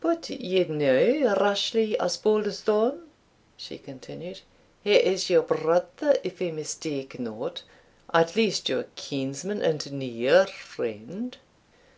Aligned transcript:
"But 0.00 0.30
you 0.30 0.64
know 0.64 1.36
Rashleigh 1.38 1.94
Osbaldistone," 2.00 3.02
she 3.58 3.76
continued. 3.76 4.40
"He 4.82 4.94
is 4.94 5.28
your 5.28 5.42
brother, 5.42 6.16
if 6.24 6.40
I 6.40 6.50
mistake 6.50 7.18
not, 7.20 7.62
at 8.10 8.36
least 8.36 8.70
your 8.70 8.86
kinsman 8.96 9.60
and 9.60 9.92
near 9.92 10.46
friend." 10.46 11.36